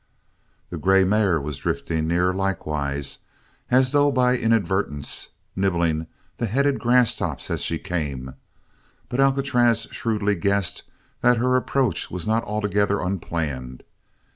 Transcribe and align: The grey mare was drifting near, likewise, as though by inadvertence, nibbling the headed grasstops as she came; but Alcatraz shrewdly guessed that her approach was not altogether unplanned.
The 0.71 0.79
grey 0.79 1.03
mare 1.03 1.39
was 1.39 1.57
drifting 1.59 2.07
near, 2.07 2.33
likewise, 2.33 3.19
as 3.69 3.91
though 3.91 4.11
by 4.11 4.35
inadvertence, 4.35 5.29
nibbling 5.55 6.07
the 6.37 6.47
headed 6.47 6.79
grasstops 6.79 7.51
as 7.51 7.61
she 7.61 7.77
came; 7.77 8.33
but 9.09 9.19
Alcatraz 9.19 9.85
shrewdly 9.91 10.33
guessed 10.33 10.81
that 11.21 11.37
her 11.37 11.55
approach 11.55 12.09
was 12.09 12.25
not 12.25 12.43
altogether 12.45 12.99
unplanned. 12.99 13.83